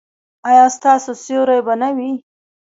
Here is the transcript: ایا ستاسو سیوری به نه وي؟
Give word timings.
ایا 0.49 0.65
ستاسو 0.77 1.11
سیوری 1.23 1.59
به 1.65 1.73
نه 1.81 1.89
وي؟ 1.95 2.11